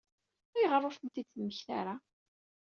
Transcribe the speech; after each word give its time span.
Ayɣer 0.55 0.81
ur 0.87 0.95
tent-id-temmekta 0.95 1.71
ara? 1.79 1.95